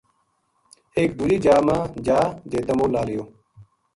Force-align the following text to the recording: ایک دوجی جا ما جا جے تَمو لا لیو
ایک 0.97 1.09
دوجی 1.17 1.37
جا 1.45 1.55
ما 1.67 1.77
جا 2.05 2.19
جے 2.49 2.59
تَمو 2.67 2.85
لا 2.93 3.01
لیو 3.07 3.23